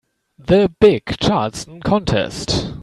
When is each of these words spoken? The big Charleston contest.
The 0.39 0.73
big 0.79 1.19
Charleston 1.19 1.79
contest. 1.79 2.73